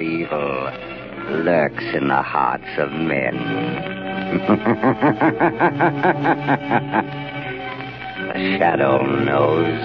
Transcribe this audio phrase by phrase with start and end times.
[0.00, 0.70] evil
[1.44, 3.36] lurks in the hearts of men.
[8.34, 9.80] the shadow knows.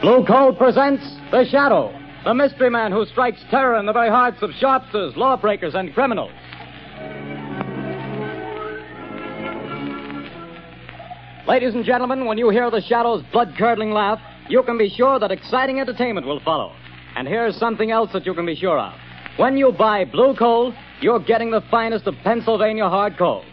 [0.00, 4.42] Blue Coal presents The Shadow, the mystery man who strikes terror in the very hearts
[4.42, 6.32] of sharpsters, lawbreakers, and criminals.
[11.46, 15.18] Ladies and gentlemen, when you hear the Shadow's blood curdling laugh, you can be sure
[15.18, 16.74] that exciting entertainment will follow.
[17.16, 18.92] And here's something else that you can be sure of.
[19.36, 23.44] When you buy blue coal, you're getting the finest of Pennsylvania hard coal.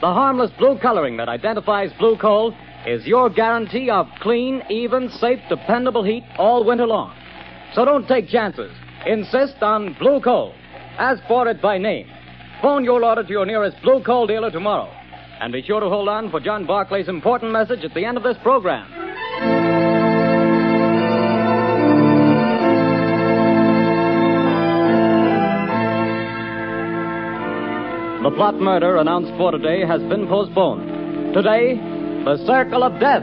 [0.00, 2.54] The harmless blue coloring that identifies blue coal
[2.86, 7.14] is your guarantee of clean, even, safe, dependable heat all winter long.
[7.74, 8.70] So don't take chances.
[9.06, 10.54] Insist on blue coal.
[10.98, 12.06] Ask for it by name.
[12.62, 14.90] Phone your order to your nearest blue coal dealer tomorrow.
[15.40, 18.22] And be sure to hold on for John Barclay's important message at the end of
[18.22, 19.05] this program.
[28.26, 31.32] The plot murder announced for today has been postponed.
[31.32, 31.76] Today,
[32.26, 33.22] the Circle of Death.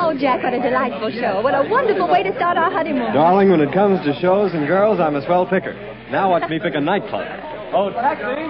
[0.00, 1.42] Oh, Jack, what a delightful show.
[1.42, 3.12] What a wonderful way to start our honeymoon.
[3.12, 5.74] Darling, when it comes to shows and girls, I'm a swell picker.
[6.10, 7.26] Now watch me pick a nightclub.
[7.74, 8.48] Oh, taxi!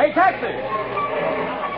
[0.00, 0.56] Hey, taxi!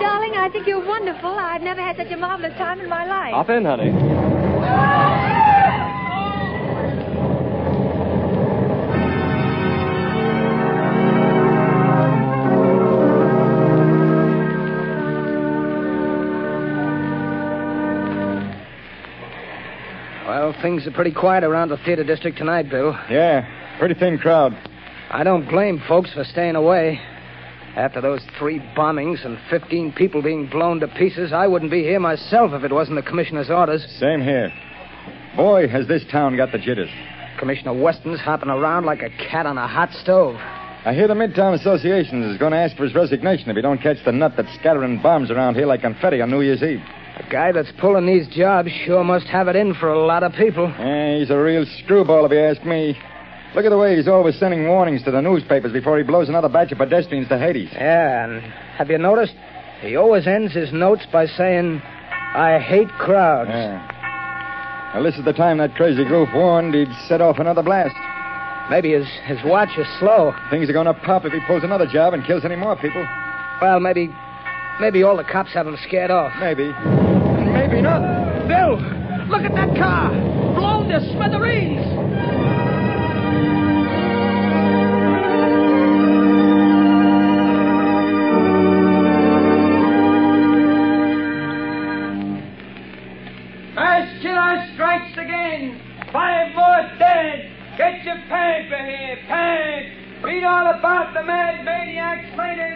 [0.00, 1.30] Darling, I think you're wonderful.
[1.30, 3.32] I've never had such a marvelous time in my life.
[3.32, 5.25] Hop in, honey.
[20.46, 22.96] Well, things are pretty quiet around the theater district tonight, Bill.
[23.10, 23.44] Yeah,
[23.80, 24.56] pretty thin crowd.
[25.10, 27.00] I don't blame folks for staying away.
[27.74, 31.98] After those three bombings and 15 people being blown to pieces, I wouldn't be here
[31.98, 33.84] myself if it wasn't the commissioner's orders.
[33.98, 34.52] Same here.
[35.34, 36.90] Boy, has this town got the jitters.
[37.40, 40.36] Commissioner Weston's hopping around like a cat on a hot stove.
[40.36, 43.82] I hear the Midtown Association is going to ask for his resignation if he don't
[43.82, 46.82] catch the nut that's scattering bombs around here like confetti on New Year's Eve.
[47.16, 50.32] The guy that's pulling these jobs sure must have it in for a lot of
[50.32, 50.66] people.
[50.78, 52.96] Eh, he's a real screwball, if you ask me.
[53.54, 56.48] Look at the way he's always sending warnings to the newspapers before he blows another
[56.48, 57.70] batch of pedestrians to Hades.
[57.72, 58.42] Yeah, and
[58.76, 59.34] have you noticed?
[59.80, 61.80] He always ends his notes by saying,
[62.34, 63.48] I hate crowds.
[63.48, 64.92] Yeah.
[64.94, 67.94] Well, this is the time that crazy goof warned he'd set off another blast.
[68.70, 70.34] Maybe his, his watch is slow.
[70.50, 73.06] Things are going to pop if he pulls another job and kills any more people.
[73.62, 74.10] Well, maybe
[74.80, 76.32] maybe all the cops have him scared off.
[76.40, 76.72] Maybe.
[76.74, 76.96] Maybe not.
[76.96, 77.05] Bill, look
[79.46, 80.10] at that car.
[80.54, 81.86] Blown to smithereens.
[96.12, 97.50] Five more dead.
[97.76, 99.92] Get your paper here.
[100.22, 102.75] Read all about the mad maniac's one.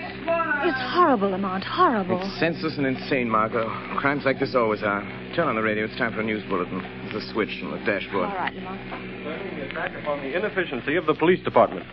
[0.63, 1.65] It's horrible, Lamont.
[1.65, 2.21] Horrible.
[2.21, 3.67] It's senseless and insane, Margot.
[3.99, 5.01] Crimes like this always are.
[5.35, 5.85] Turn on the radio.
[5.87, 6.81] It's time for a news bulletin.
[7.11, 8.29] There's a switch on the dashboard.
[8.29, 8.81] All right, Lamont.
[8.91, 11.87] Turning the attack upon the inefficiency of the police department.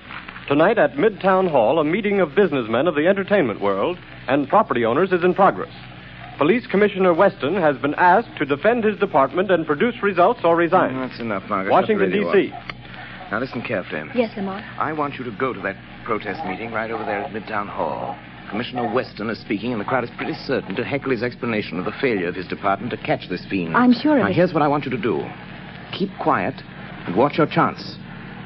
[0.48, 5.12] Tonight at Midtown Hall, a meeting of businessmen of the entertainment world and property owners
[5.12, 5.74] is in progress.
[6.38, 10.94] Police Commissioner Weston has been asked to defend his department and produce results or resign.
[10.94, 11.72] Mm, That's enough, Margot.
[11.72, 12.74] Washington, Shut the radio D.C.
[13.32, 14.04] Now listen carefully.
[14.14, 14.64] Yes, Lamont.
[14.80, 15.76] I want you to go to that
[16.06, 18.16] protest meeting right over there at Midtown Hall.
[18.50, 21.86] Commissioner Weston is speaking, and the crowd is pretty certain to heckle his explanation of
[21.86, 23.76] the failure of his department to catch this fiend.
[23.76, 24.36] I'm sure of Now, it.
[24.36, 25.26] here's what I want you to do
[25.94, 26.54] keep quiet
[27.06, 27.96] and watch your chance.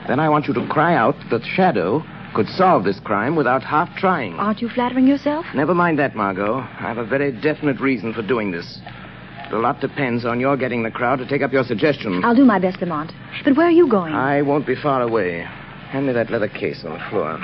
[0.07, 2.03] Then I want you to cry out that Shadow
[2.35, 4.33] could solve this crime without half trying.
[4.35, 5.45] Aren't you flattering yourself?
[5.55, 6.57] Never mind that, Margot.
[6.59, 8.79] I have a very definite reason for doing this.
[9.49, 12.23] But a lot depends on your getting the crowd to take up your suggestion.
[12.23, 13.11] I'll do my best, Lamont.
[13.43, 14.13] But where are you going?
[14.13, 15.41] I won't be far away.
[15.89, 17.37] Hand me that leather case on the floor.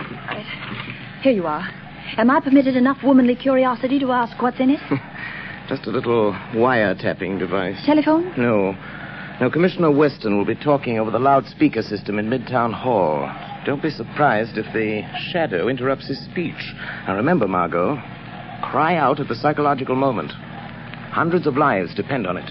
[1.21, 1.67] Here you are.
[2.15, 4.79] Am I permitted enough womanly curiosity to ask what's in it?
[5.69, 7.77] Just a little wiretapping device.
[7.85, 8.33] Telephone?
[8.37, 8.73] No.
[9.41, 13.29] No, Commissioner Weston will be talking over the loudspeaker system in Midtown Hall.
[13.65, 15.01] Don't be surprised if the
[15.31, 16.73] shadow interrupts his speech.
[17.05, 17.97] Now remember, Margot,
[18.63, 20.31] cry out at the psychological moment.
[21.11, 22.49] Hundreds of lives depend on it.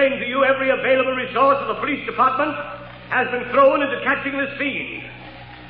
[0.00, 2.56] To you, every available resource of the police department
[3.12, 5.04] has been thrown into catching this fiend.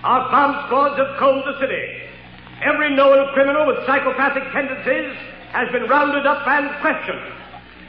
[0.06, 2.06] our bomb squads have combed the city.
[2.62, 5.19] Every known criminal with psychopathic tendencies
[5.50, 7.27] has been rounded up and questioned.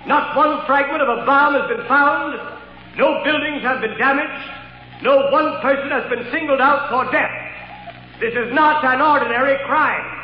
[0.07, 2.33] Not one fragment of a bomb has been found.
[2.97, 4.49] No buildings have been damaged.
[5.03, 7.37] No one person has been singled out for death.
[8.19, 10.21] This is not an ordinary crime.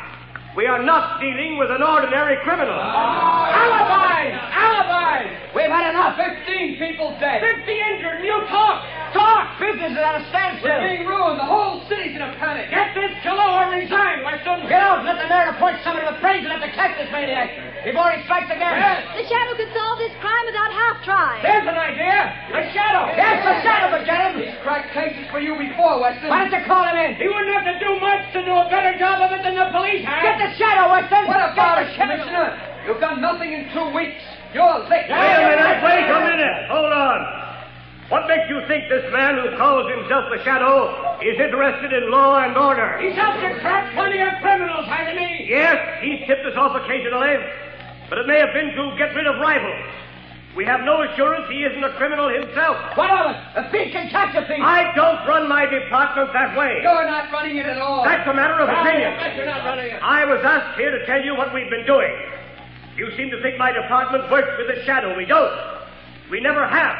[0.56, 2.74] We are not dealing with an ordinary criminal.
[2.74, 4.34] Alibis!
[4.50, 5.54] Alibis!
[5.54, 6.16] We've had enough.
[6.16, 7.44] Fifteen people dead.
[7.44, 8.84] Fifty injured, and you talk!
[9.12, 9.60] Talk!
[9.60, 10.68] Business is at a standstill.
[10.68, 11.40] We're being ruined.
[11.40, 12.68] The whole city's in a panic.
[12.70, 14.68] Get this killer or resign, Weston.
[14.68, 17.48] Get out and let the mayor appoint somebody with brains enough to catch this maniac
[17.84, 18.76] before he strikes again.
[18.76, 19.04] Yes.
[19.16, 21.40] The shadow could solve this crime without half trying.
[21.40, 22.16] There's an idea.
[22.52, 23.08] A shadow.
[23.16, 24.44] Yes, the shadow could get him.
[24.44, 26.28] He's cracked cases for you before, Weston.
[26.28, 27.16] Why don't you call him in?
[27.16, 29.72] He wouldn't have to do much to do a better job of it than the
[29.72, 30.20] police have.
[30.20, 31.24] Get the shadow, Weston.
[31.28, 32.60] What about it, Commissioner?
[32.84, 34.20] You've done nothing in two weeks.
[34.54, 35.10] You're licked.
[35.10, 36.68] Wait a minute, wait a minute.
[36.70, 37.38] Hold on.
[38.08, 40.88] What makes you think this man who calls himself the Shadow
[41.20, 42.96] is interested in law and order?
[43.04, 45.52] He's helped to crack plenty of criminals, hasn't he?
[45.52, 47.36] Yes, he's tipped us off occasionally,
[48.08, 49.84] but it may have been to get rid of rivals.
[50.56, 52.80] We have no assurance he isn't a criminal himself.
[52.96, 53.36] What of it?
[53.60, 54.58] A thief can catch a thief.
[54.58, 56.80] I don't run my department that way.
[56.82, 58.02] You're not running it at all.
[58.02, 59.12] That's a matter of ah, opinion.
[59.12, 60.02] I bet you're not running it.
[60.02, 62.10] I was asked here to tell you what we've been doing.
[62.98, 65.16] You seem to think my department works with the shadow.
[65.16, 65.54] We don't.
[66.30, 66.96] We never have.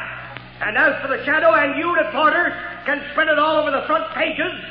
[0.61, 2.53] And as for the shadow, and you reporters
[2.85, 4.63] can spread it all over the front pages,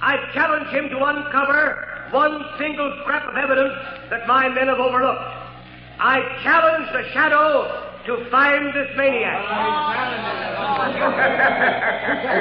[0.00, 3.74] I challenge him to uncover one single scrap of evidence
[4.10, 5.20] that my men have overlooked.
[5.98, 9.42] I challenge the shadow to find this maniac.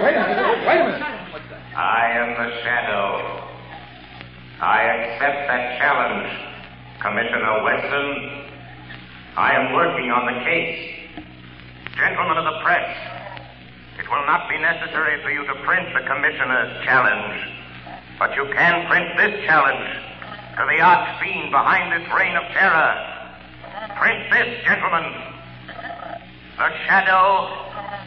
[0.06, 0.66] Wait a minute.
[0.68, 1.20] Wait a minute.
[1.76, 3.50] I am the shadow.
[4.62, 6.30] I accept that challenge,
[7.00, 8.44] Commissioner Weston.
[9.38, 11.00] I am working on the case.
[11.96, 12.92] Gentlemen of the press,
[13.98, 17.40] it will not be necessary for you to print the Commissioner's challenge,
[18.20, 19.88] but you can print this challenge
[20.60, 22.92] to the arch fiend behind this reign of terror.
[23.96, 25.08] Print this, gentlemen.
[26.60, 27.48] The shadow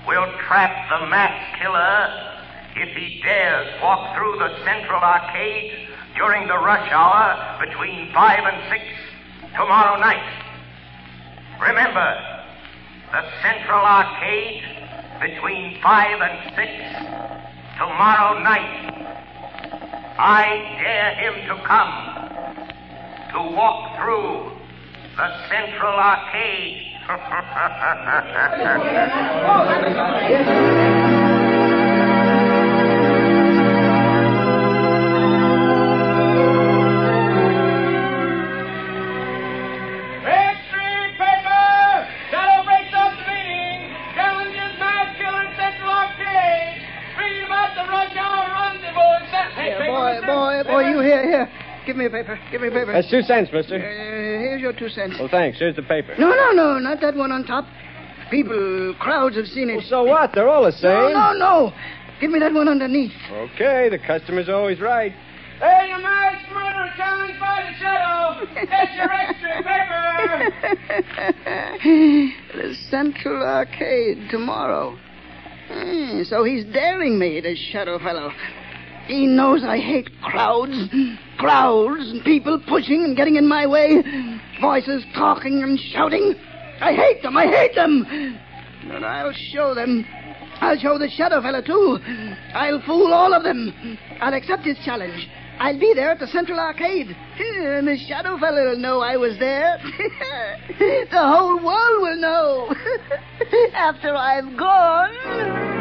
[0.06, 2.28] will trap the mass killer
[2.76, 5.81] if he dares walk through the central arcade
[6.22, 8.84] during the rush hour between 5 and 6
[9.56, 10.22] tomorrow night.
[11.60, 12.14] Remember,
[13.10, 14.62] the central arcade
[15.20, 16.70] between 5 and 6
[17.76, 19.18] tomorrow night.
[20.16, 20.46] I
[20.78, 21.92] dare him to come
[23.32, 24.52] to walk through
[25.16, 26.88] the central arcade.
[52.12, 52.38] paper.
[52.52, 52.92] Give me a paper.
[52.92, 53.76] That's two cents, mister.
[53.76, 55.16] Uh, here's your two cents.
[55.18, 55.58] Well, thanks.
[55.58, 56.14] Here's the paper.
[56.18, 57.64] No, no, no, not that one on top.
[58.30, 59.76] People, crowds have seen it.
[59.76, 60.30] Well, so what?
[60.34, 60.92] They're all the same.
[60.92, 61.72] No, no, no.
[62.20, 63.12] Give me that one underneath.
[63.32, 65.12] Okay, the customer's always right.
[65.58, 68.46] Hey, you mass murder challenged by the Shadow.
[68.70, 70.52] That's your extra paper.
[72.68, 74.96] the Central Arcade tomorrow.
[75.68, 78.30] Hmm, so he's daring me, this shadow fellow.
[79.12, 80.88] He knows I hate crowds.
[81.36, 84.02] Crowds and people pushing and getting in my way.
[84.58, 86.34] Voices talking and shouting.
[86.80, 87.36] I hate them.
[87.36, 88.06] I hate them.
[88.08, 90.06] And I'll show them.
[90.62, 91.98] I'll show the shadow fellow, too.
[92.54, 93.98] I'll fool all of them.
[94.22, 95.28] I'll accept his challenge.
[95.58, 97.14] I'll be there at the Central Arcade.
[97.38, 99.78] And the shadow fellow will know I was there.
[100.78, 102.74] the whole world will know.
[103.74, 105.71] After I've gone.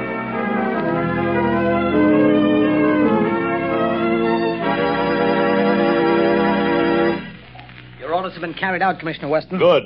[8.52, 9.58] Been carried out, Commissioner Weston.
[9.58, 9.84] Good.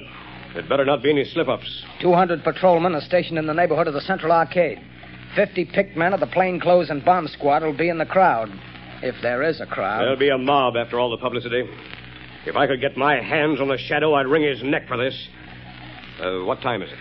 [0.53, 1.83] There'd better not be any slip ups.
[2.01, 4.79] 200 patrolmen are stationed in the neighborhood of the Central Arcade.
[5.35, 8.49] 50 picked men of the plainclothes and bomb squad will be in the crowd.
[9.01, 10.01] If there is a crowd.
[10.01, 11.69] There'll be a mob after all the publicity.
[12.45, 15.27] If I could get my hands on the shadow, I'd wring his neck for this.
[16.21, 16.97] Uh, what time is it?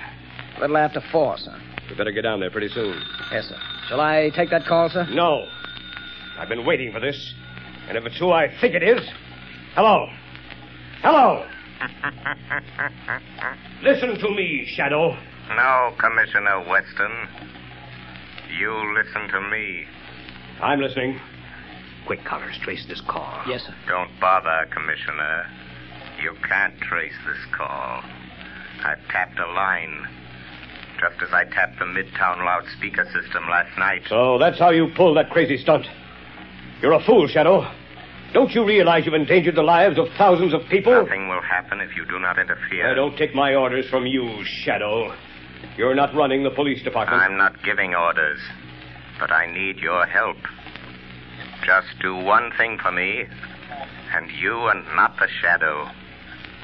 [0.57, 1.57] A little after four, sir.
[1.89, 3.01] We better get down there pretty soon.
[3.31, 3.57] Yes, sir.
[3.89, 5.07] Shall I take that call, sir?
[5.11, 5.47] No.
[6.39, 7.35] I've been waiting for this.
[7.89, 9.01] And if it's who I think it is.
[9.75, 10.09] Hello.
[11.03, 11.47] Hello.
[13.83, 15.17] Listen to me, Shadow.
[15.57, 17.29] no, Commissioner Weston.
[18.59, 19.85] You listen to me.
[20.63, 21.19] I'm listening.
[22.07, 23.43] Quick, Collars, trace this call.
[23.49, 23.75] Yes, sir.
[23.89, 25.47] Don't bother, Commissioner.
[26.23, 28.03] You can't trace this call.
[28.85, 30.07] I've tapped a line.
[31.01, 34.03] Just as I tapped the Midtown loudspeaker system last night.
[34.09, 35.87] So that's how you pulled that crazy stunt.
[36.81, 37.67] You're a fool, Shadow.
[38.35, 40.93] Don't you realize you've endangered the lives of thousands of people?
[40.93, 42.91] Nothing will happen if you do not interfere.
[42.91, 45.15] I don't take my orders from you, Shadow.
[45.77, 47.23] You're not running the police department.
[47.23, 48.41] I'm not giving orders,
[49.21, 50.37] but I need your help.
[51.65, 53.25] Just do one thing for me,
[54.13, 55.89] and you and not the Shadow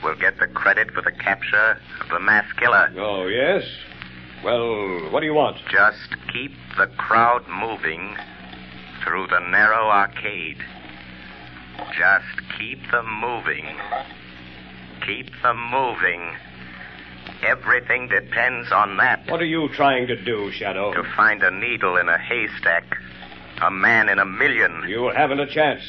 [0.03, 2.93] will get the credit for the capture of the mass killer.
[2.99, 3.63] Oh, yes?
[4.43, 5.57] Well, what do you want?
[5.71, 8.17] Just keep the crowd moving
[9.05, 10.59] through the narrow arcade.
[11.97, 13.67] Just keep them moving.
[15.07, 16.37] Keep them moving.
[17.43, 19.31] Everything depends on that.
[19.31, 20.93] What are you trying to do, Shadow?
[20.93, 22.85] To find a needle in a haystack.
[23.63, 24.85] A man in a million.
[24.89, 25.83] You haven't a chance.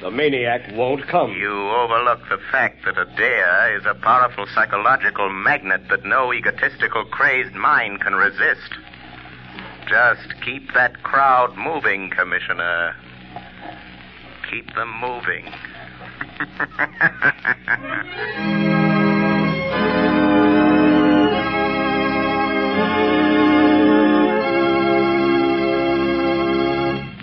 [0.00, 1.32] The maniac won't come.
[1.32, 7.04] You overlook the fact that a dare is a powerful psychological magnet that no egotistical,
[7.06, 8.70] crazed mind can resist.
[9.88, 12.94] Just keep that crowd moving, Commissioner.
[14.50, 15.46] Keep them moving.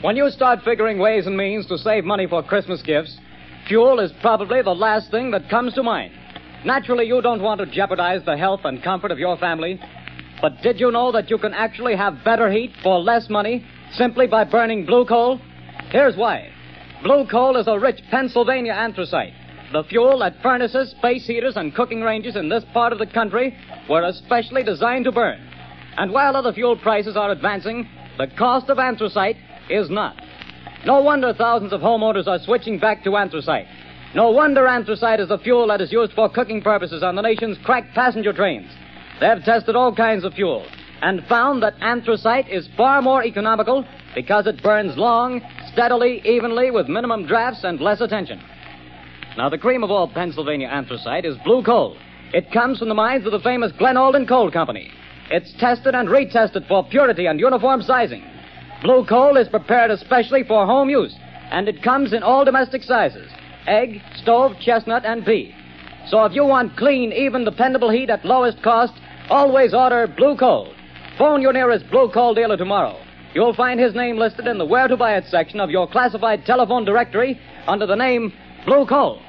[0.02, 3.20] When you start figuring ways and means to save money for Christmas gifts,
[3.68, 6.12] fuel is probably the last thing that comes to mind.
[6.66, 9.80] Naturally, you don't want to jeopardize the health and comfort of your family.
[10.42, 13.64] But did you know that you can actually have better heat for less money
[13.94, 15.40] simply by burning blue coal?
[15.92, 16.50] Here's why.
[17.04, 19.34] Blue coal is a rich Pennsylvania anthracite,
[19.74, 23.58] the fuel that furnaces, space heaters, and cooking ranges in this part of the country
[23.90, 25.40] were especially designed to burn.
[25.98, 27.90] And while other fuel prices are advancing,
[28.20, 30.16] the cost of anthracite is not.
[30.86, 33.66] No wonder thousands of homeowners are switching back to anthracite.
[34.14, 37.58] No wonder anthracite is the fuel that is used for cooking purposes on the nation's
[37.64, 38.70] crack passenger trains.
[39.20, 40.68] They've tested all kinds of fuel
[41.02, 45.42] and found that anthracite is far more economical because it burns long,
[45.74, 48.42] steadily, evenly, with minimum drafts and less attention.
[49.38, 51.98] Now, the cream of all Pennsylvania anthracite is blue coal.
[52.34, 54.92] It comes from the mines of the famous Glen Alden Coal Company.
[55.30, 58.24] It's tested and retested for purity and uniform sizing.
[58.82, 61.16] Blue coal is prepared especially for home use,
[61.52, 63.32] and it comes in all domestic sizes
[63.68, 65.54] egg, stove, chestnut, and pea.
[66.08, 68.94] So if you want clean, even, dependable heat at lowest cost,
[69.30, 70.74] always order Blue Coal.
[71.18, 73.00] Phone your nearest Blue Coal dealer tomorrow.
[73.34, 76.46] You'll find his name listed in the Where to Buy It section of your classified
[76.46, 78.34] telephone directory under the name
[78.66, 79.22] Blue Coal.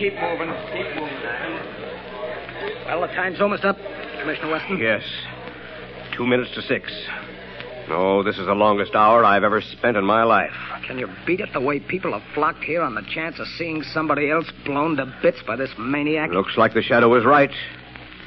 [0.00, 0.48] Keep moving.
[0.72, 1.20] Keep moving.
[2.86, 3.76] Well, the time's almost up,
[4.18, 4.78] Commissioner Weston.
[4.78, 5.02] Yes.
[6.16, 6.90] Two minutes to six.
[7.86, 10.54] No, this is the longest hour I've ever spent in my life.
[10.86, 13.82] Can you beat it the way people have flocked here on the chance of seeing
[13.82, 16.30] somebody else blown to bits by this maniac?
[16.30, 17.50] Looks like the shadow was right.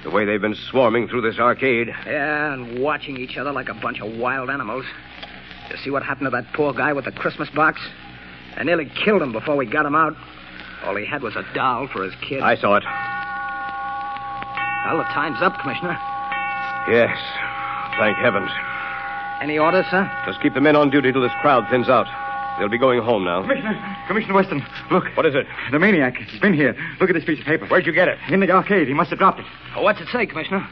[0.03, 1.87] The way they've been swarming through this arcade.
[2.05, 4.85] Yeah, and watching each other like a bunch of wild animals.
[5.71, 7.81] You see what happened to that poor guy with the Christmas box?
[8.57, 10.13] I nearly killed him before we got him out.
[10.85, 12.41] All he had was a doll for his kid.
[12.41, 12.83] I saw it.
[14.85, 15.97] Well, the time's up, Commissioner.
[16.89, 17.17] Yes.
[17.97, 18.49] Thank heavens.
[19.41, 20.09] Any orders, sir?
[20.25, 22.07] Just keep the men on duty till this crowd thins out.
[22.59, 23.41] They'll be going home now.
[23.41, 25.05] Commissioner, Commissioner Weston, look.
[25.15, 25.47] What is it?
[25.71, 26.17] The maniac.
[26.17, 26.75] He's been here.
[26.99, 27.65] Look at this piece of paper.
[27.67, 28.17] Where'd you get it?
[28.29, 28.87] In the arcade.
[28.87, 29.45] He must have dropped it.
[29.75, 30.67] Oh, what's it say, Commissioner?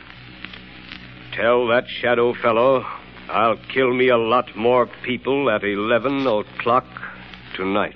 [1.34, 2.86] Tell that shadow fellow
[3.30, 6.86] I'll kill me a lot more people at 11 o'clock
[7.56, 7.96] tonight.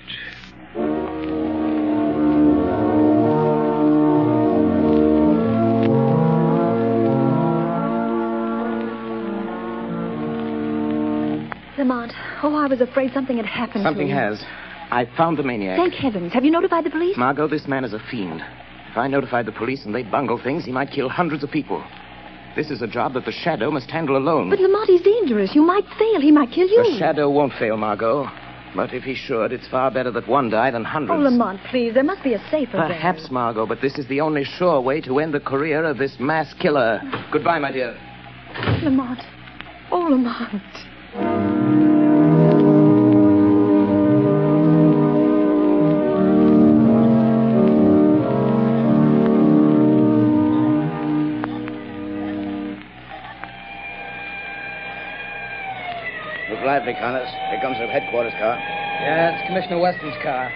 [12.46, 14.42] Oh, I was afraid something had happened Something has.
[14.90, 15.78] I found the maniac.
[15.78, 16.32] Thank heavens.
[16.32, 17.16] Have you notified the police?
[17.16, 18.40] Margot, this man is a fiend.
[18.90, 21.84] If I notified the police and they bungle things, he might kill hundreds of people.
[22.54, 24.48] This is a job that the Shadow must handle alone.
[24.48, 25.54] But Lamont, he's dangerous.
[25.54, 26.20] You might fail.
[26.20, 26.82] He might kill you.
[26.84, 28.26] The Shadow won't fail, Margot.
[28.74, 31.18] But if he should, it's far better that one die than hundreds.
[31.18, 31.94] Oh, Lamont, please.
[31.94, 32.88] There must be a safer way.
[32.88, 36.16] Perhaps, Margot, but this is the only sure way to end the career of this
[36.20, 37.00] mass killer.
[37.32, 37.98] Goodbye, my dear.
[38.82, 39.20] Lamont.
[39.90, 41.94] Oh, Lamont.
[56.86, 57.28] Look lively, Connors.
[57.50, 58.54] Here comes the headquarters car.
[58.56, 60.52] Yeah, it's Commissioner Weston's car.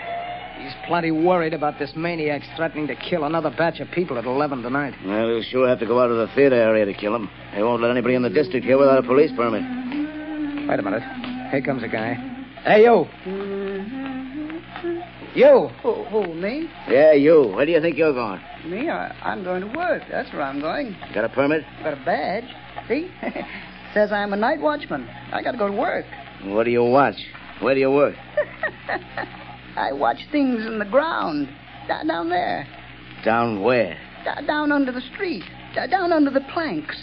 [0.62, 4.62] He's plenty worried about this maniac's threatening to kill another batch of people at 11
[4.62, 4.94] tonight.
[5.04, 7.28] Well, he'll sure have to go out of the theater area to kill him.
[7.52, 9.62] They won't let anybody in the district here without a police permit.
[10.68, 11.02] Wait a minute.
[11.50, 12.14] Here comes a guy.
[12.62, 13.06] Hey, you.
[15.34, 15.68] You.
[15.82, 16.68] Who, who, me?
[16.88, 17.52] Yeah, you.
[17.56, 18.40] Where do you think you're going?
[18.66, 18.88] Me?
[18.88, 20.04] I, I'm going to work.
[20.08, 20.94] That's where I'm going.
[21.12, 21.64] Got a permit?
[21.82, 22.44] Got a badge.
[22.87, 23.10] See?
[23.94, 25.08] Says I'm a night watchman.
[25.32, 26.04] I got to go to work.
[26.44, 27.16] What do you watch?
[27.61, 28.14] Where do you work?
[29.76, 31.49] I watch things in the ground.
[31.88, 32.66] Da- down there.
[33.25, 33.99] Down where?
[34.25, 35.44] Da- down under the street.
[35.75, 36.97] Da- down under the planks.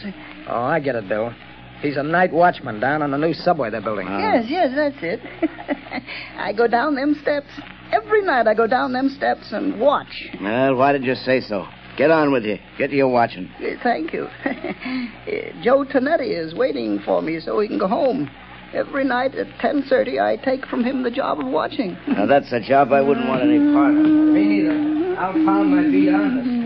[0.47, 1.33] Oh, I get it, Bill.
[1.81, 4.07] He's a night watchman down on the new subway they're building.
[4.07, 5.19] Yes, yes, that's it.
[6.37, 7.47] I go down them steps.
[7.91, 10.27] Every night I go down them steps and watch.
[10.41, 11.67] Well, why did you say so?
[11.95, 12.57] Get on with you.
[12.77, 13.49] Get to your watching.
[13.83, 14.27] Thank you.
[15.27, 18.29] Eh, Joe Tonetti is waiting for me so he can go home.
[18.73, 21.97] Every night at 10.30, I take from him the job of watching.
[22.07, 24.03] Now, that's a job I wouldn't want any part of.
[24.03, 25.17] Me neither.
[25.19, 26.57] I'll pound my feet on the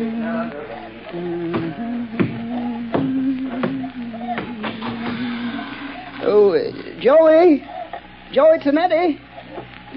[6.24, 7.64] Oh, uh, Joey.
[8.32, 9.20] Joey Tonetti.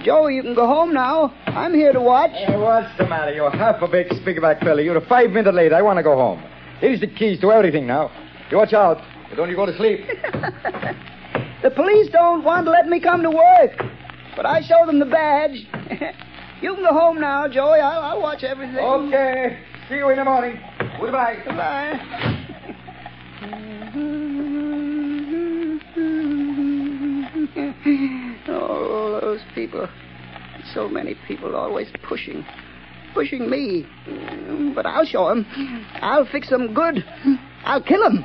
[0.05, 1.33] Joey, you can go home now.
[1.47, 2.33] I'm here to watch.
[2.33, 3.33] Hey, what's the matter?
[3.33, 4.83] You're half a big speakerback fella.
[4.83, 5.73] You're five minutes late.
[5.73, 6.43] I want to go home.
[6.81, 8.11] Here's the keys to everything now.
[8.51, 8.99] You watch out.
[9.29, 10.01] But don't you go to sleep.
[11.65, 13.83] The police don't want to let me come to work,
[14.37, 15.67] but I show them the badge.
[16.61, 17.81] you can go home now, Joey.
[17.81, 18.77] I'll, I'll watch everything.
[18.77, 19.59] Okay.
[19.89, 20.61] See you in the morning.
[21.01, 21.37] Goodbye.
[21.43, 21.99] Goodbye.
[28.49, 29.89] oh, those people.
[30.75, 32.45] So many people always pushing.
[33.15, 33.87] Pushing me.
[34.75, 35.47] But I'll show 'em.
[36.03, 37.03] I'll fix 'em good.
[37.65, 38.23] I'll kill 'em.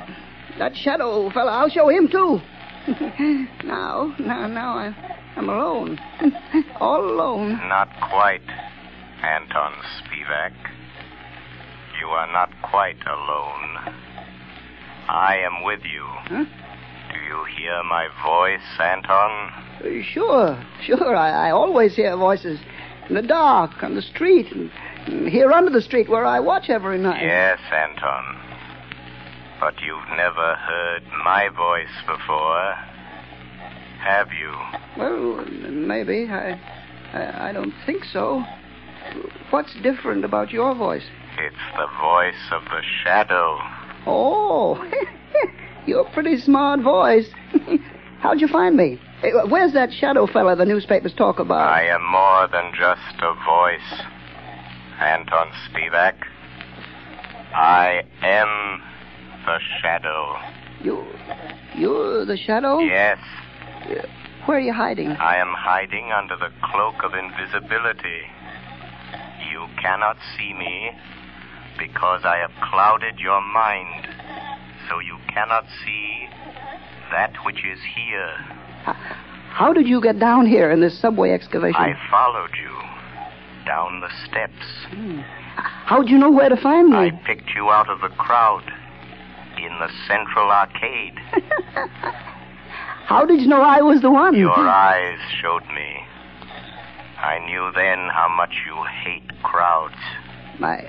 [0.58, 2.42] That shadow fella, I'll show him too.
[3.64, 4.96] now, now, now I'm,
[5.36, 5.98] I'm alone.
[6.80, 7.52] All alone.
[7.68, 8.42] Not quite,
[9.22, 10.52] Anton Spivak.
[12.00, 13.94] You are not quite alone.
[15.08, 16.04] I am with you.
[16.04, 16.44] Huh?
[17.12, 19.52] Do you hear my voice, Anton?
[19.84, 21.16] Uh, Sure, sure.
[21.16, 22.58] I, I always hear voices
[23.08, 24.70] in the dark, on the street, and,
[25.06, 27.22] and here under the street where I watch every night.
[27.22, 28.49] Yes, Anton.
[29.60, 32.74] But you've never heard my voice before,
[34.00, 34.50] have you?
[34.96, 36.28] Well, maybe.
[36.30, 36.58] I,
[37.12, 38.42] I, I don't think so.
[39.50, 41.04] What's different about your voice?
[41.38, 43.58] It's the voice of the shadow.
[44.06, 44.82] Oh,
[45.86, 47.28] you're a pretty smart voice.
[48.20, 48.98] How'd you find me?
[49.48, 51.68] Where's that shadow fella the newspapers talk about?
[51.68, 54.02] I am more than just a voice,
[55.00, 56.14] Anton Spivak.
[57.52, 58.82] I am
[59.46, 60.36] the shadow.
[60.82, 61.04] You,
[61.76, 62.78] you're the shadow?
[62.78, 63.18] Yes,
[64.46, 65.08] Where are you hiding?
[65.08, 68.22] I am hiding under the cloak of invisibility.
[69.50, 70.90] You cannot see me
[71.78, 74.06] because I have clouded your mind,
[74.88, 76.28] so you cannot see
[77.10, 78.32] that which is here.
[79.50, 81.80] How did you get down here in this subway excavation?
[81.80, 84.64] I followed you down the steps.
[84.88, 85.20] Hmm.
[85.84, 86.96] How'd you know where to find me?
[86.96, 88.62] I picked you out of the crowd
[89.64, 91.14] in the central arcade.
[93.06, 94.36] How did you know I was the one?
[94.36, 96.06] Your eyes showed me.
[97.18, 99.98] I knew then how much you hate crowds.
[100.58, 100.88] My,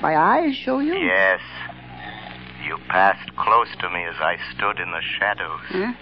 [0.00, 0.94] my eyes show you?
[0.94, 1.40] Yes.
[2.64, 5.60] You passed close to me as I stood in the shadows.
[5.68, 5.92] Huh?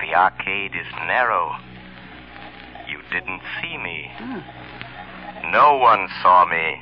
[0.00, 1.56] The arcade is narrow.
[2.88, 4.10] You didn't see me.
[5.50, 6.80] No one saw me.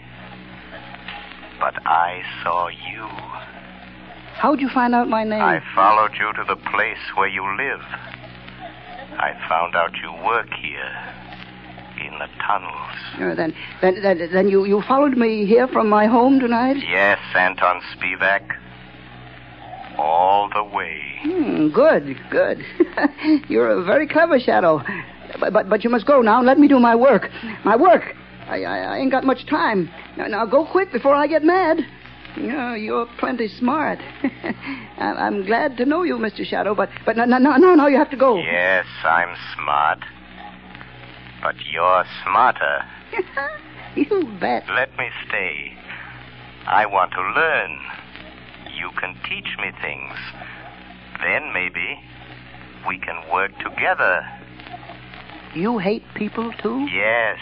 [1.58, 3.08] But I saw you.
[4.38, 5.42] How'd you find out my name?
[5.42, 7.80] I followed you to the place where you live.
[9.18, 11.14] I found out you work here.
[12.00, 12.94] In the tunnels.
[13.14, 16.76] Uh, then, then, then, then you, you followed me here from my home tonight?
[16.88, 18.56] Yes, Anton Spivak.
[19.98, 21.02] All the way.
[21.22, 22.64] Hmm, good, good.
[23.48, 24.80] You're a very clever shadow.
[25.40, 27.28] But, but, but you must go now and let me do my work.
[27.64, 28.14] My work.
[28.46, 29.90] I, I, I ain't got much time.
[30.16, 31.78] Now, now go quick before I get mad.
[32.40, 33.98] You're plenty smart.
[34.22, 36.44] I- I'm glad to know you, Mr.
[36.44, 38.38] Shadow, but but no, no, no, no, no, you have to go.
[38.38, 39.98] Yes, I'm smart.
[41.42, 42.84] But you're smarter.
[43.96, 44.64] you bet.
[44.68, 45.72] Let me stay.
[46.66, 47.78] I want to learn.
[48.74, 50.14] You can teach me things.
[51.22, 51.98] Then maybe
[52.86, 54.26] we can work together.
[55.54, 56.86] You hate people, too?
[56.92, 57.38] Yes.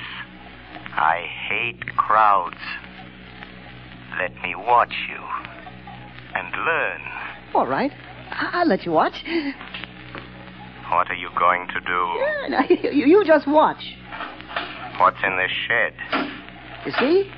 [0.93, 2.57] I hate crowds.
[4.19, 5.23] Let me watch you
[6.35, 7.01] and learn.
[7.55, 7.93] All right.
[8.31, 9.15] I- I'll let you watch.
[10.91, 12.09] What are you going to do?
[12.19, 13.83] Yeah, now, you, you just watch.
[14.99, 15.93] What's in this shed?
[16.87, 17.31] You see?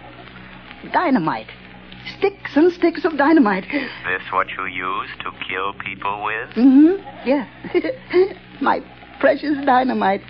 [0.92, 1.48] Dynamite.
[2.18, 3.64] Sticks and sticks of dynamite.
[3.64, 6.50] Is this what you use to kill people with?
[6.56, 7.28] Mm-hmm.
[7.28, 7.46] Yeah.
[8.62, 8.80] My
[9.20, 10.22] precious dynamite.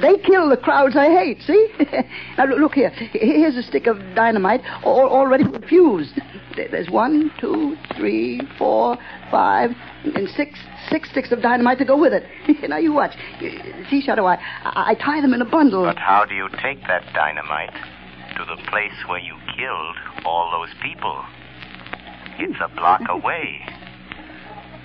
[0.00, 1.68] They kill the crowds I hate, see?
[2.38, 2.90] now, look- here.
[2.90, 6.20] Here's a stick of dynamite all, already fused.
[6.56, 8.96] There's one, two, three, four,
[9.30, 9.70] five,
[10.04, 10.58] and six
[10.90, 12.24] six sticks of dynamite to go with it.
[12.68, 13.12] now, you watch.
[13.90, 15.84] See, Shadow, I, I tie them in a bundle.
[15.84, 17.74] But how do you take that dynamite
[18.36, 21.24] to the place where you killed all those people?
[22.38, 23.60] It's a block away.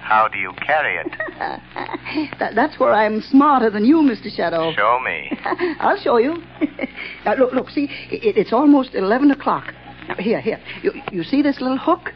[0.03, 1.11] How do you carry it?
[2.39, 4.29] that, that's where I'm smarter than you, Mr.
[4.35, 4.73] Shadow.
[4.73, 5.31] Show me.
[5.79, 6.43] I'll show you.
[7.25, 9.73] now, look, look, see, it, it's almost 11 o'clock.
[10.09, 10.59] Now, here, here.
[10.81, 12.11] You, you see this little hook?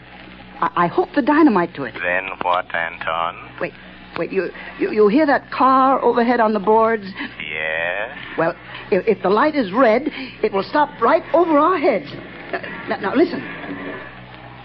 [0.60, 1.94] I, I hooked the dynamite to it.
[1.94, 3.50] Then what, Anton?
[3.62, 3.74] Wait,
[4.18, 7.06] wait, you, you, you hear that car overhead on the boards?
[7.40, 8.18] Yes?
[8.38, 8.54] Well,
[8.92, 10.10] if, if the light is red,
[10.44, 12.08] it will stop right over our heads.
[12.90, 13.42] Now, now listen.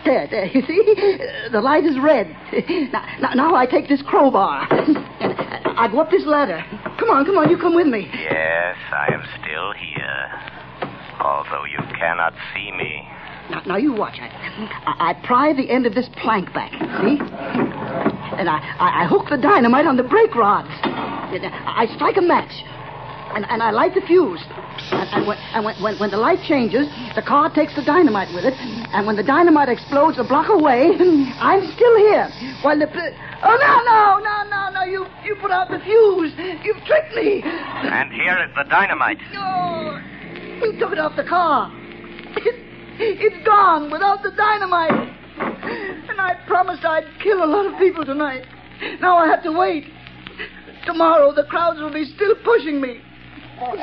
[0.05, 1.19] There, uh, there, you see?
[1.53, 2.29] The light is red.
[2.93, 4.67] Now, now, now I take this crowbar.
[4.71, 4.99] And
[5.79, 6.65] I go up this ladder.
[6.99, 8.11] Come on, come on, you come with me.
[8.13, 10.41] Yes, I am still here.
[11.21, 13.09] Although you cannot see me.
[13.51, 14.19] Now, now you watch.
[14.21, 14.29] I,
[14.87, 17.19] I, I pry the end of this plank back, see?
[18.39, 20.69] And I, I, I hook the dynamite on the brake rods.
[20.73, 22.53] I strike a match.
[23.35, 24.43] And, and I light the fuse.
[24.93, 28.29] And, and, when, and when, when, when the light changes, the car takes the dynamite
[28.35, 28.55] with it.
[28.93, 30.93] And when the dynamite explodes a block away,
[31.41, 32.29] I'm still here.
[32.63, 32.89] While the...
[33.45, 34.83] Oh, no, no, no, no, no.
[34.85, 36.33] You, you put out the fuse.
[36.63, 37.43] You've tricked me.
[37.43, 39.19] And here is the dynamite.
[39.33, 40.01] No.
[40.63, 41.73] You took it off the car.
[42.37, 42.55] It,
[42.99, 44.93] it's gone without the dynamite.
[45.39, 48.45] And I promised I'd kill a lot of people tonight.
[49.01, 49.85] Now I have to wait.
[50.87, 53.01] Tomorrow the crowds will be still pushing me,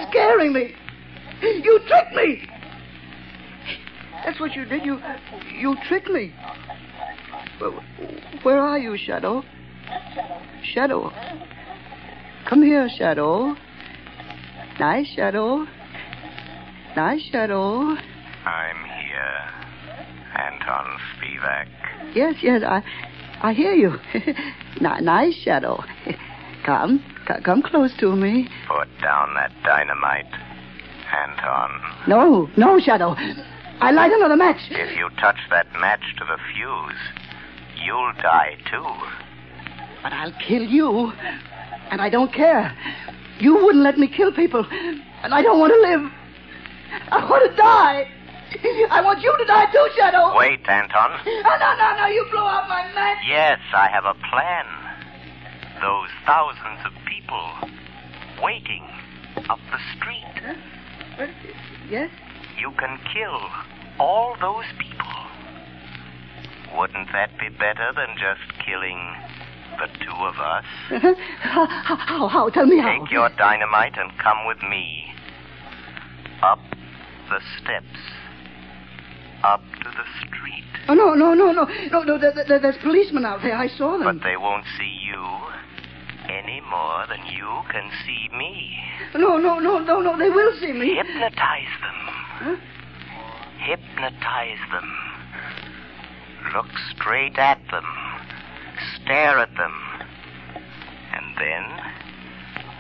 [0.10, 0.74] scaring me.
[1.42, 2.48] You tricked me.
[4.26, 4.86] That's what you did.
[4.86, 5.00] You,
[5.58, 6.34] you tricked me.
[7.60, 7.72] Where,
[8.44, 9.44] where are you, Shadow?
[10.63, 11.12] Shadow.
[12.48, 13.56] Come here, Shadow.
[14.80, 15.65] Nice, Shadow.
[16.96, 17.96] Nice, Shadow.
[18.46, 19.60] I'm here.
[20.36, 21.68] Anton Spivak.
[22.15, 22.82] Yes, yes, I,
[23.42, 23.96] I hear you.
[24.82, 25.84] Nice, Shadow.
[26.65, 27.04] Come,
[27.44, 28.50] come close to me.
[28.68, 30.32] Put down that dynamite.
[31.12, 31.82] Anton.
[32.08, 33.15] No, no, Shadow.
[33.82, 34.60] I light another match.
[34.70, 37.00] If you touch that match to the fuse,
[37.84, 38.86] you'll die too.
[40.04, 41.12] But I'll kill you.
[41.89, 42.76] And I don't care.
[43.39, 44.65] You wouldn't let me kill people.
[44.70, 46.12] And I don't want to live.
[47.12, 48.08] I want to die.
[48.92, 50.38] I want you to die too, Shadow.
[50.38, 51.12] Wait, Anton.
[51.26, 52.08] No, no, no, no.
[52.08, 53.20] You blow out my match.
[53.28, 54.65] Yes, I have a plan.
[55.82, 56.92] Those thousands of
[57.30, 57.70] people
[58.44, 58.84] waiting
[59.50, 60.56] up the street.
[61.15, 61.28] Huh?
[61.89, 62.10] Yes?
[62.60, 63.39] You can kill
[64.00, 65.06] all those people.
[66.78, 69.15] Wouldn't that be better than just killing
[69.80, 70.65] the two of us?
[71.42, 72.50] how, how, how, how?
[72.50, 73.00] Tell me how.
[73.00, 75.06] Take your dynamite and come with me.
[76.42, 76.60] Up
[77.30, 77.86] the steps.
[79.44, 80.65] Up to the street.
[80.89, 81.65] Oh, no, no, no, no.
[81.92, 83.56] No, no, there, there, there's policemen out there.
[83.56, 84.04] I saw them.
[84.04, 85.59] But they won't see you
[86.50, 88.78] any more than you can see me.
[89.16, 90.18] No, no, no, no, no.
[90.18, 90.96] They will see me.
[90.96, 92.60] Hypnotize them.
[93.60, 94.90] Hypnotize them.
[96.56, 97.86] Look straight at them.
[98.96, 99.74] Stare at them.
[101.14, 101.66] And then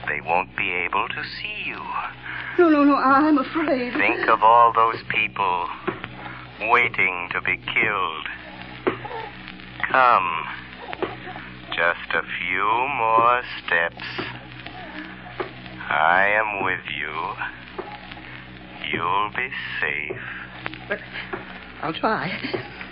[0.07, 1.81] they won't be able to see you.
[2.57, 2.95] No, no, no.
[2.95, 3.93] I'm afraid.
[3.93, 5.69] Think of all those people
[6.61, 8.27] waiting to be killed.
[9.91, 10.45] Come.
[11.79, 12.65] Just a few
[12.97, 14.03] more steps.
[15.89, 17.15] I am with you.
[18.91, 19.47] You'll be
[19.79, 20.99] safe.
[21.81, 22.37] I'll try.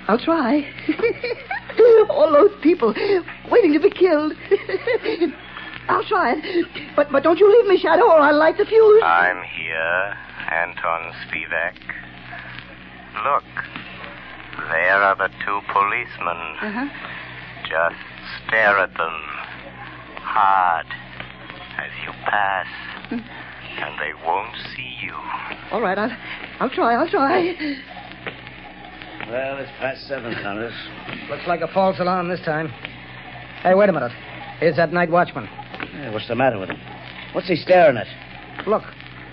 [0.08, 0.71] I'll try.
[2.10, 2.93] All those people
[3.52, 4.32] waiting to be killed.
[5.89, 6.95] I'll try it.
[6.95, 9.04] But but don't you leave me, Shadow, or I'll light the fuse.
[9.04, 10.15] I'm here,
[10.50, 11.76] Anton Spivak.
[13.26, 13.43] Look,
[14.71, 16.39] there are the two policemen.
[16.62, 16.88] Uh-huh.
[17.67, 18.16] Just
[18.48, 19.18] stare at them
[20.22, 20.86] hard
[21.80, 22.68] as you pass,
[23.10, 23.16] hmm.
[23.16, 25.13] and they won't see you.
[25.72, 26.12] All right, I'll,
[26.60, 26.96] I'll try.
[26.96, 27.54] I'll try.
[29.30, 30.74] Well, it's past seven, Connors.
[31.30, 32.70] Looks like a false alarm this time.
[33.62, 34.12] Hey, wait a minute.
[34.60, 35.46] Here's that night watchman.
[35.46, 36.80] Hey, what's the matter with him?
[37.34, 38.08] What's he staring at?
[38.68, 38.84] Look.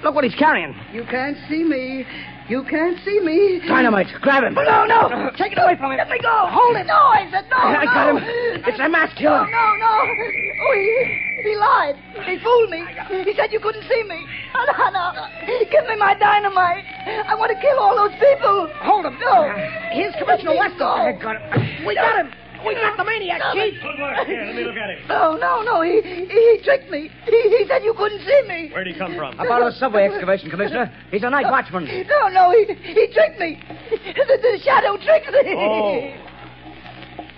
[0.02, 0.74] Look what he's carrying.
[0.92, 2.04] You can't see me.
[2.48, 3.60] You can't see me.
[3.66, 4.08] Dynamite.
[4.20, 4.52] Grab him.
[4.58, 5.08] Oh, no, no.
[5.08, 5.96] Uh, Take it away from him.
[5.96, 6.44] Let me go.
[6.52, 6.84] Hold it.
[6.84, 7.56] No, I said no.
[7.56, 7.88] I no.
[7.88, 8.62] got him.
[8.68, 9.48] It's a mass killer.
[9.48, 9.92] No, no, no.
[9.96, 11.96] Oh, he, He lied.
[12.28, 12.84] He fooled me.
[13.24, 14.20] He said you couldn't see me.
[14.52, 15.26] No, no, no.
[15.72, 16.84] Give me my dynamite.
[17.28, 18.68] I want to kill all those people.
[18.84, 19.16] Hold him.
[19.20, 19.48] No.
[19.92, 20.78] Here's Commissioner Weston.
[20.78, 21.16] No.
[21.20, 21.86] Got him.
[21.86, 22.32] We got him.
[22.66, 23.74] We got the maniac, Chief.
[23.82, 24.26] Good work.
[24.26, 25.08] Here, let me look at him.
[25.08, 25.82] No, no, no.
[25.82, 27.10] He, he, he tricked me.
[27.24, 28.70] He, he said you couldn't see me.
[28.72, 29.38] Where'd he come from?
[29.38, 30.92] I About a subway excavation, Commissioner.
[31.10, 31.84] He's a night watchman.
[31.84, 33.60] No, no, he, he tricked me.
[33.90, 35.54] The, the shadow tricked me.
[35.56, 36.24] Oh.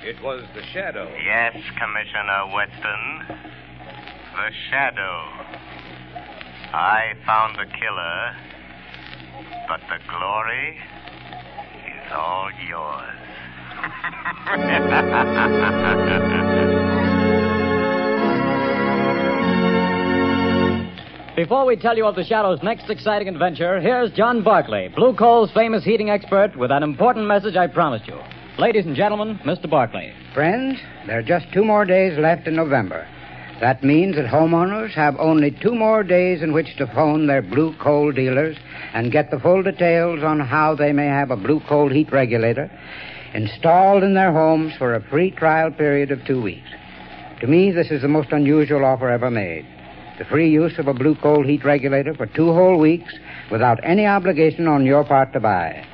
[0.07, 1.11] It was the shadow.
[1.25, 3.43] Yes, Commissioner Weston.
[4.37, 5.23] The shadow.
[6.73, 8.37] I found the killer,
[9.67, 10.79] but the glory
[11.89, 13.26] is all yours.
[21.37, 25.53] Before we tell you of the Shadow's next exciting adventure, here's John Barclay, Blue Coal's
[25.53, 28.19] famous heating expert, with an important message I promised you.
[28.59, 29.69] Ladies and gentlemen, Mr.
[29.69, 30.15] Barclay.
[30.33, 33.07] Friends, there are just two more days left in November.
[33.61, 37.75] That means that homeowners have only two more days in which to phone their blue
[37.83, 38.57] coal dealers
[38.95, 42.71] and get the full details on how they may have a blue coal heat regulator
[43.37, 46.69] installed in their homes for a free trial period of two weeks.
[47.41, 49.67] To me, this is the most unusual offer ever made.
[50.19, 53.13] The free use of a blue coal heat regulator for two whole weeks
[53.51, 55.87] without any obligation on your part to buy.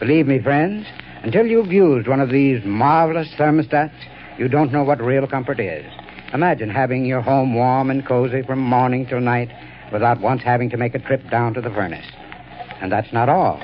[0.00, 0.86] Believe me, friends,
[1.22, 3.92] until you've used one of these marvelous thermostats,
[4.38, 5.84] you don't know what real comfort is.
[6.32, 9.50] Imagine having your home warm and cozy from morning till night
[9.92, 12.06] without once having to make a trip down to the furnace.
[12.80, 13.60] And that's not all.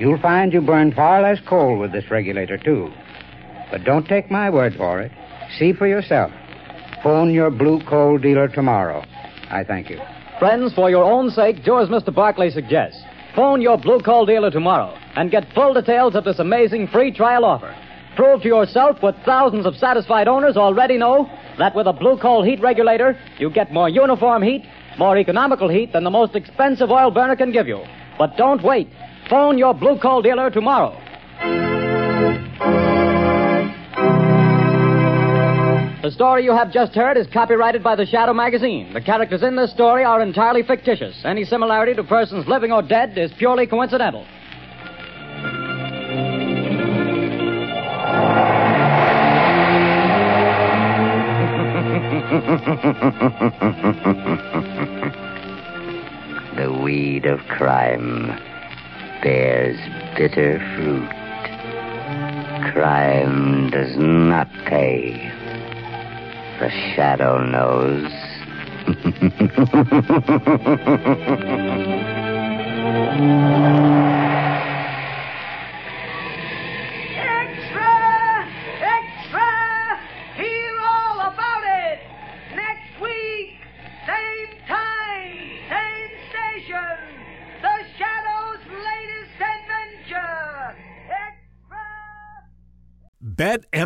[0.00, 2.90] You'll find you burn far less coal with this regulator, too.
[3.70, 5.12] But don't take my word for it.
[5.58, 6.32] See for yourself.
[7.02, 9.04] Phone your blue coal dealer tomorrow.
[9.50, 9.98] I thank you.
[10.38, 12.12] Friends, for your own sake, do as Mr.
[12.12, 13.00] Barclay suggests.
[13.36, 17.44] Phone your Blue Coal dealer tomorrow and get full details of this amazing free trial
[17.44, 17.74] offer.
[18.16, 22.42] Prove to yourself what thousands of satisfied owners already know that with a Blue Coal
[22.42, 24.64] heat regulator, you get more uniform heat,
[24.98, 27.82] more economical heat than the most expensive oil burner can give you.
[28.18, 28.88] But don't wait.
[29.28, 30.98] Phone your Blue Coal dealer tomorrow.
[36.02, 38.92] The story you have just heard is copyrighted by the Shadow magazine.
[38.92, 41.14] The characters in this story are entirely fictitious.
[41.24, 44.22] Any similarity to persons living or dead is purely coincidental.
[56.56, 58.36] the weed of crime
[59.22, 59.78] bears
[60.16, 61.08] bitter fruit.
[62.72, 65.30] Crime does not pay.
[66.58, 68.10] The shadow knows.